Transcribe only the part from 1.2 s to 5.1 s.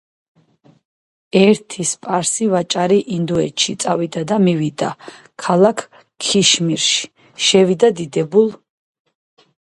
ერთი სპარსი ვაჭარი ინდოეთში წავიდა და მივიდა